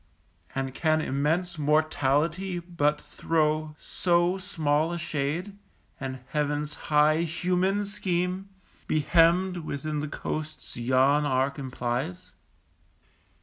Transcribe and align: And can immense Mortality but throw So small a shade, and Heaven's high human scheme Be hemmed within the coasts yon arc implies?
And 0.55 0.73
can 0.73 0.99
immense 0.99 1.59
Mortality 1.59 2.57
but 2.57 2.99
throw 2.99 3.75
So 3.79 4.39
small 4.39 4.91
a 4.91 4.97
shade, 4.97 5.59
and 5.99 6.21
Heaven's 6.29 6.73
high 6.89 7.17
human 7.21 7.85
scheme 7.85 8.49
Be 8.87 9.01
hemmed 9.01 9.57
within 9.57 9.99
the 9.99 10.07
coasts 10.07 10.75
yon 10.75 11.23
arc 11.23 11.59
implies? 11.59 12.31